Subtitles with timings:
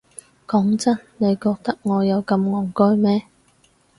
[0.47, 2.39] 講真，你覺得我有咁
[2.71, 3.25] 戇居咩？